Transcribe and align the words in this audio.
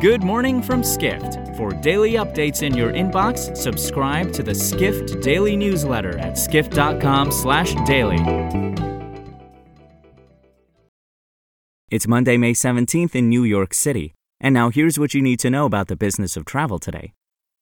Good 0.00 0.22
morning 0.22 0.62
from 0.62 0.82
Skift. 0.82 1.54
For 1.58 1.72
daily 1.72 2.12
updates 2.12 2.62
in 2.62 2.74
your 2.74 2.90
inbox, 2.90 3.54
subscribe 3.54 4.32
to 4.32 4.42
the 4.42 4.54
Skift 4.54 5.20
Daily 5.20 5.56
newsletter 5.56 6.16
at 6.16 6.38
skift.com/daily. 6.38 8.18
It's 11.90 12.08
Monday, 12.08 12.38
May 12.38 12.54
17th 12.54 13.14
in 13.14 13.28
New 13.28 13.44
York 13.44 13.74
City. 13.74 14.14
And 14.40 14.54
now 14.54 14.70
here's 14.70 14.98
what 14.98 15.12
you 15.12 15.20
need 15.20 15.38
to 15.40 15.50
know 15.50 15.66
about 15.66 15.88
the 15.88 15.96
business 15.96 16.34
of 16.34 16.46
travel 16.46 16.78
today. 16.78 17.12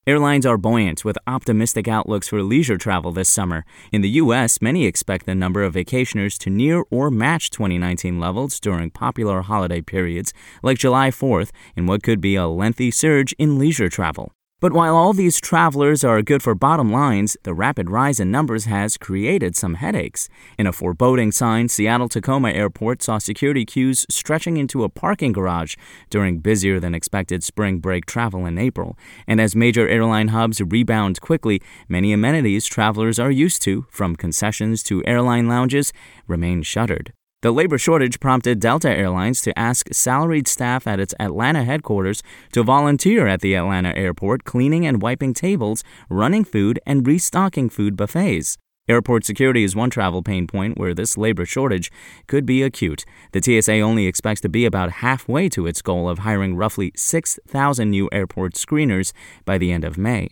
Airlines 0.07 0.47
are 0.47 0.57
buoyant 0.57 1.05
with 1.05 1.19
optimistic 1.27 1.87
outlooks 1.87 2.29
for 2.29 2.43
leisure 2.43 2.79
travel 2.79 3.13
this 3.13 3.29
summer. 3.29 3.67
In 3.93 4.01
the 4.01 4.09
U.S., 4.23 4.63
many 4.63 4.87
expect 4.87 5.27
the 5.27 5.35
number 5.35 5.63
of 5.63 5.75
vacationers 5.75 6.39
to 6.39 6.51
near 6.51 6.85
or 6.91 7.11
match 7.11 7.51
2019 7.51 8.19
levels 8.19 8.59
during 8.59 8.91
popular 8.91 9.43
holiday 9.43 9.83
periods 9.83 10.33
like 10.63 10.79
July 10.79 11.11
4th 11.11 11.51
in 11.77 11.87
what 11.87 12.03
could 12.03 12.23
be 12.23 12.37
a 12.37 12.47
lengthy 12.47 12.91
surge 12.91 13.35
in 13.39 13.59
leisure 13.59 13.91
travel. 13.91 14.33
But 14.61 14.73
while 14.73 14.97
all 14.97 15.13
these 15.13 15.41
travelers 15.41 16.03
are 16.03 16.21
good 16.21 16.43
for 16.43 16.53
bottom 16.53 16.91
lines, 16.91 17.37
the 17.45 17.55
rapid 17.55 17.91
rise 17.91 18.19
in 18.19 18.33
numbers 18.33 18.65
has 18.65 18.97
created 18.97 19.55
some 19.55 19.75
headaches. 19.75 20.29
In 20.59 20.67
a 20.67 20.73
foreboding 20.73 21.31
sign, 21.31 21.69
Seattle 21.69 22.09
Tacoma 22.09 22.51
Airport 22.51 23.01
saw 23.01 23.19
security 23.19 23.65
queues 23.65 24.05
stretching 24.11 24.57
into 24.57 24.83
a 24.83 24.89
parking 24.89 25.31
garage 25.31 25.77
during 26.11 26.41
busier 26.41 26.81
than 26.81 26.93
expected 26.93 27.45
spring 27.45 27.79
break 27.79 28.05
travel 28.05 28.47
in 28.47 28.59
April. 28.59 28.99
And 29.29 29.41
as 29.41 29.55
major 29.55 29.87
airline 29.87 30.29
hubs 30.29 30.61
rebound 30.61 31.21
quickly, 31.21 31.63
many 31.89 32.13
amenities 32.13 32.67
travelers 32.67 33.21
are 33.21 33.31
used 33.31 33.63
to, 33.63 33.87
from 33.91 34.17
concessions 34.17 34.83
to 34.85 35.05
airline 35.07 35.47
lounges, 35.47 35.93
remain 36.27 36.63
shuttered. 36.63 37.13
The 37.41 37.53
labor 37.53 37.79
shortage 37.79 38.19
prompted 38.19 38.59
Delta 38.59 38.91
Airlines 38.91 39.41
to 39.43 39.57
ask 39.57 39.87
salaried 39.93 40.49
staff 40.49 40.89
at 40.89 40.99
its 40.99 41.15
Atlanta 41.21 41.63
headquarters 41.63 42.21
to 42.51 42.65
volunteer 42.65 43.29
at 43.29 43.43
the 43.43 43.55
Atlanta 43.55 43.97
airport 43.97 44.43
cleaning 44.43 44.85
and 44.85 45.01
wiping 45.01 45.35
tables, 45.35 45.85
running 46.11 46.43
food, 46.43 46.81
and 46.85 47.07
restocking 47.07 47.71
food 47.71 47.97
buffets. 47.97 48.59
Airport 48.89 49.25
security 49.25 49.63
is 49.63 49.77
one 49.77 49.89
travel 49.89 50.21
pain 50.21 50.49
point 50.49 50.79
where 50.79 50.95
this 50.95 51.17
labor 51.17 51.47
shortage 51.47 51.93
could 52.27 52.45
be 52.45 52.65
acute. 52.65 53.05
The 53.31 53.41
TSA 53.41 53.79
only 53.79 54.09
expects 54.09 54.41
to 54.41 54.49
be 54.49 54.65
about 54.65 54.91
halfway 54.91 55.49
to 55.51 55.69
its 55.69 55.81
goal 55.81 56.09
of 56.09 56.21
hiring 56.21 56.57
roughly 56.57 56.91
6,000 56.97 57.89
new 57.89 58.09
airport 58.11 58.55
screeners 58.55 59.13
by 59.45 59.59
the 59.59 59.71
end 59.71 59.85
of 59.85 59.97
May. 59.97 60.31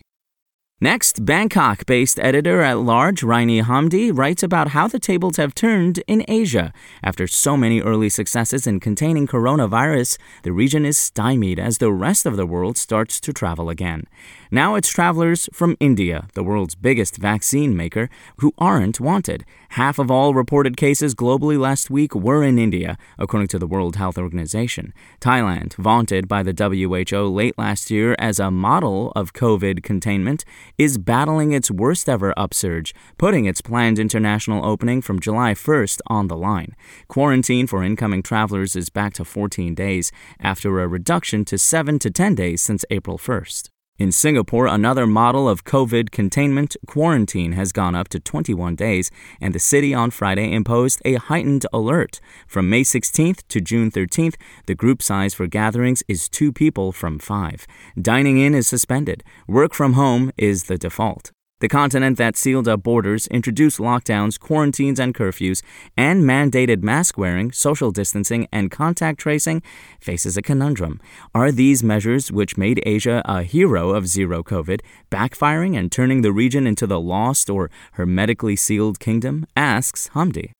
Next, 0.79 1.25
Bangkok 1.25 1.87
based 1.87 2.19
editor 2.19 2.61
at 2.61 2.77
large 2.77 3.21
Raini 3.21 3.63
Hamdi 3.63 4.15
writes 4.15 4.43
about 4.43 4.67
how 4.69 4.87
the 4.87 4.99
tables 4.99 5.37
have 5.37 5.55
turned 5.55 6.03
in 6.05 6.23
Asia. 6.27 6.71
After 7.01 7.25
so 7.25 7.57
many 7.57 7.81
early 7.81 8.09
successes 8.09 8.67
in 8.67 8.79
containing 8.79 9.25
coronavirus, 9.25 10.19
the 10.43 10.51
region 10.51 10.85
is 10.85 10.95
stymied 10.95 11.57
as 11.57 11.79
the 11.79 11.91
rest 11.91 12.27
of 12.27 12.37
the 12.37 12.45
world 12.45 12.77
starts 12.77 13.19
to 13.21 13.33
travel 13.33 13.71
again. 13.71 14.03
Now 14.51 14.75
it's 14.75 14.89
travelers 14.89 15.49
from 15.51 15.77
India, 15.79 16.27
the 16.35 16.43
world's 16.43 16.75
biggest 16.75 17.17
vaccine 17.17 17.75
maker, 17.75 18.07
who 18.37 18.53
aren't 18.59 18.99
wanted. 18.99 19.45
Half 19.69 19.97
of 19.97 20.11
all 20.11 20.35
reported 20.35 20.77
cases 20.77 21.15
globally 21.15 21.59
last 21.59 21.89
week 21.89 22.13
were 22.13 22.43
in 22.43 22.59
India, 22.59 22.99
according 23.17 23.47
to 23.47 23.59
the 23.59 23.67
World 23.67 23.95
Health 23.95 24.17
Organization. 24.19 24.93
Thailand, 25.19 25.73
vaunted 25.73 26.27
by 26.27 26.43
the 26.43 26.53
WHO 26.53 27.25
late 27.25 27.57
last 27.57 27.89
year 27.89 28.15
as 28.19 28.39
a 28.39 28.51
model 28.51 29.11
of 29.15 29.33
COVID 29.33 29.81
containment, 29.81 30.45
is 30.77 30.97
battling 30.97 31.51
its 31.51 31.71
worst 31.71 32.09
ever 32.09 32.33
upsurge, 32.37 32.93
putting 33.17 33.45
its 33.45 33.61
planned 33.61 33.99
international 33.99 34.65
opening 34.65 35.01
from 35.01 35.19
July 35.19 35.53
1st 35.53 36.01
on 36.07 36.27
the 36.27 36.37
line. 36.37 36.75
Quarantine 37.07 37.67
for 37.67 37.83
incoming 37.83 38.21
travelers 38.21 38.75
is 38.75 38.89
back 38.89 39.13
to 39.13 39.25
14 39.25 39.73
days, 39.75 40.11
after 40.39 40.79
a 40.79 40.87
reduction 40.87 41.45
to 41.45 41.57
7 41.57 41.99
to 41.99 42.11
10 42.11 42.35
days 42.35 42.61
since 42.61 42.85
April 42.89 43.17
1st. 43.17 43.69
In 43.99 44.11
Singapore, 44.11 44.67
another 44.67 45.07
model 45.07 45.49
of 45.49 45.63
COVID 45.63 46.11
containment 46.11 46.77
quarantine 46.85 47.53
has 47.53 47.71
gone 47.71 47.95
up 47.95 48.09
to 48.09 48.19
21 48.19 48.75
days, 48.75 49.09
and 49.41 49.55
the 49.55 49.59
city 49.59 49.91
on 49.91 50.11
Friday 50.11 50.53
imposed 50.53 51.01
a 51.03 51.15
heightened 51.15 51.65
alert. 51.73 52.19
From 52.45 52.69
May 52.69 52.83
16th 52.83 53.41
to 53.47 53.59
June 53.59 53.89
13th, 53.89 54.35
the 54.67 54.75
group 54.75 55.01
size 55.01 55.33
for 55.33 55.47
gatherings 55.47 56.03
is 56.07 56.29
two 56.29 56.51
people 56.53 56.91
from 56.91 57.17
five. 57.17 57.65
Dining 57.99 58.37
in 58.37 58.53
is 58.53 58.67
suspended. 58.67 59.23
Work 59.47 59.73
from 59.73 59.93
home 59.93 60.31
is 60.37 60.65
the 60.65 60.77
default. 60.77 61.31
The 61.59 61.67
continent 61.67 62.19
that 62.19 62.37
sealed 62.37 62.67
up 62.67 62.83
borders, 62.83 63.25
introduced 63.27 63.79
lockdowns, 63.79 64.39
quarantines, 64.39 64.99
and 64.99 65.11
curfews, 65.11 65.63
and 65.97 66.23
mandated 66.23 66.83
mask 66.83 67.17
wearing, 67.17 67.51
social 67.51 67.89
distancing, 67.89 68.47
and 68.51 68.69
contact 68.69 69.19
tracing 69.19 69.63
faces 69.99 70.37
a 70.37 70.43
conundrum. 70.43 71.01
Are 71.33 71.51
these 71.51 71.83
measures, 71.83 72.31
which 72.31 72.57
made 72.57 72.83
Asia 72.85 73.23
a 73.25 73.41
hero 73.41 73.89
of 73.89 74.07
zero 74.07 74.43
COVID, 74.43 74.81
backfiring 75.09 75.75
and 75.75 75.91
turning 75.91 76.21
the 76.21 76.31
region 76.31 76.67
into 76.67 76.85
the 76.85 76.99
lost 76.99 77.49
or 77.49 77.71
hermetically 77.93 78.55
sealed 78.55 78.99
kingdom? 78.99 79.47
asks 79.55 80.09
Hamdi. 80.09 80.56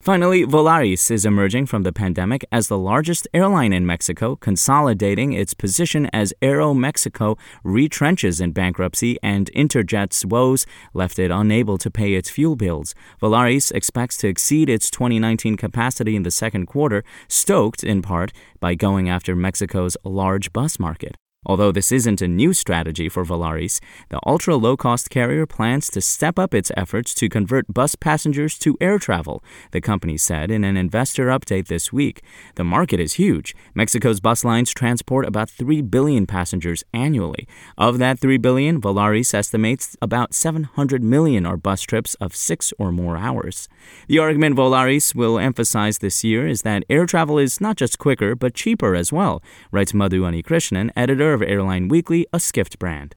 Finally, 0.00 0.46
Volaris 0.46 1.10
is 1.10 1.26
emerging 1.26 1.66
from 1.66 1.82
the 1.82 1.92
pandemic 1.92 2.44
as 2.52 2.68
the 2.68 2.78
largest 2.78 3.26
airline 3.34 3.72
in 3.72 3.84
Mexico, 3.84 4.36
consolidating 4.36 5.32
its 5.32 5.54
position 5.54 6.08
as 6.12 6.32
Aeromexico 6.40 7.36
retrenches 7.64 8.40
in 8.40 8.52
bankruptcy 8.52 9.18
and 9.24 9.50
Interjet's 9.56 10.24
woes 10.24 10.66
left 10.94 11.18
it 11.18 11.32
unable 11.32 11.78
to 11.78 11.90
pay 11.90 12.14
its 12.14 12.30
fuel 12.30 12.54
bills. 12.54 12.94
Volaris 13.20 13.72
expects 13.72 14.16
to 14.18 14.28
exceed 14.28 14.70
its 14.70 14.88
2019 14.88 15.56
capacity 15.56 16.14
in 16.14 16.22
the 16.22 16.30
second 16.30 16.66
quarter, 16.66 17.02
stoked 17.26 17.82
in 17.82 18.00
part 18.00 18.32
by 18.60 18.76
going 18.76 19.08
after 19.08 19.34
Mexico's 19.34 19.96
large 20.04 20.52
bus 20.52 20.78
market. 20.78 21.16
Although 21.48 21.72
this 21.72 21.90
isn't 21.90 22.20
a 22.20 22.28
new 22.28 22.52
strategy 22.52 23.08
for 23.08 23.24
Volaris, 23.24 23.80
the 24.10 24.20
ultra 24.26 24.54
low 24.56 24.76
cost 24.76 25.08
carrier 25.08 25.46
plans 25.46 25.88
to 25.88 26.02
step 26.02 26.38
up 26.38 26.52
its 26.52 26.70
efforts 26.76 27.14
to 27.14 27.30
convert 27.30 27.72
bus 27.72 27.94
passengers 27.94 28.58
to 28.58 28.76
air 28.82 28.98
travel, 28.98 29.42
the 29.70 29.80
company 29.80 30.18
said 30.18 30.50
in 30.50 30.62
an 30.62 30.76
investor 30.76 31.28
update 31.28 31.68
this 31.68 31.90
week. 31.90 32.22
The 32.56 32.64
market 32.64 33.00
is 33.00 33.14
huge. 33.14 33.56
Mexico's 33.74 34.20
bus 34.20 34.44
lines 34.44 34.74
transport 34.74 35.24
about 35.24 35.48
3 35.48 35.80
billion 35.80 36.26
passengers 36.26 36.84
annually. 36.92 37.48
Of 37.78 37.96
that 37.96 38.18
3 38.18 38.36
billion, 38.36 38.78
Volaris 38.78 39.32
estimates 39.32 39.96
about 40.02 40.34
700 40.34 41.02
million 41.02 41.46
are 41.46 41.56
bus 41.56 41.80
trips 41.80 42.14
of 42.16 42.36
six 42.36 42.74
or 42.78 42.92
more 42.92 43.16
hours. 43.16 43.70
The 44.06 44.18
argument 44.18 44.56
Volaris 44.56 45.14
will 45.14 45.38
emphasize 45.38 45.98
this 45.98 46.22
year 46.22 46.46
is 46.46 46.60
that 46.62 46.84
air 46.90 47.06
travel 47.06 47.38
is 47.38 47.58
not 47.58 47.76
just 47.76 47.98
quicker, 47.98 48.34
but 48.34 48.52
cheaper 48.52 48.94
as 48.94 49.10
well, 49.10 49.42
writes 49.72 49.94
Madhu 49.94 50.18
Krishnan, 50.42 50.90
editor 50.94 51.37
Airline 51.42 51.88
Weekly, 51.88 52.26
a 52.32 52.40
Skift 52.40 52.78
brand. 52.78 53.14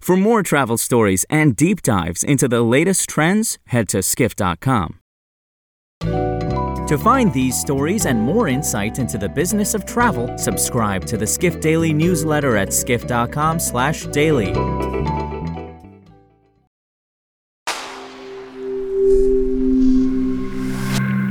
For 0.00 0.16
more 0.16 0.42
travel 0.42 0.78
stories 0.78 1.24
and 1.28 1.54
deep 1.54 1.82
dives 1.82 2.22
into 2.22 2.48
the 2.48 2.62
latest 2.62 3.08
trends, 3.08 3.58
head 3.66 3.88
to 3.90 4.02
skift.com. 4.02 4.98
To 6.02 6.98
find 6.98 7.32
these 7.32 7.60
stories 7.60 8.06
and 8.06 8.20
more 8.20 8.48
insight 8.48 8.98
into 8.98 9.16
the 9.18 9.28
business 9.28 9.74
of 9.74 9.84
travel, 9.84 10.36
subscribe 10.36 11.04
to 11.06 11.16
the 11.16 11.26
Skift 11.26 11.60
Daily 11.60 11.92
newsletter 11.92 12.56
at 12.56 12.72
skift.com/daily. 12.72 14.54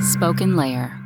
Spoken 0.01 0.55
Layer 0.55 0.98